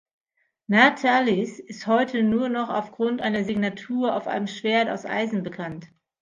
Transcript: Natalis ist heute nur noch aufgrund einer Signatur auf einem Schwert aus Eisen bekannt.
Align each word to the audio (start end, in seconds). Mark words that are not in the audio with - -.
Natalis 0.65 1.59
ist 1.59 1.85
heute 1.85 2.23
nur 2.23 2.49
noch 2.49 2.69
aufgrund 2.69 3.21
einer 3.21 3.43
Signatur 3.43 4.15
auf 4.15 4.25
einem 4.25 4.47
Schwert 4.47 4.89
aus 4.89 5.05
Eisen 5.05 5.43
bekannt. 5.43 5.89